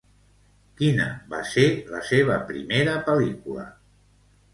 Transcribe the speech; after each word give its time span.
Quina 0.77 1.03
va 1.33 1.41
ser 1.49 1.65
la 1.95 2.01
seva 2.07 2.37
primera 2.47 2.97
pel·lícula? 3.11 3.67